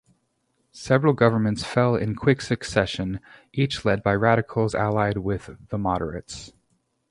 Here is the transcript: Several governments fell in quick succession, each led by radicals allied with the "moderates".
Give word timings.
Several 0.73 1.13
governments 1.13 1.63
fell 1.63 1.95
in 1.95 2.15
quick 2.15 2.41
succession, 2.41 3.19
each 3.53 3.85
led 3.85 4.01
by 4.01 4.15
radicals 4.15 4.73
allied 4.73 5.17
with 5.19 5.51
the 5.69 5.77
"moderates". 5.77 6.53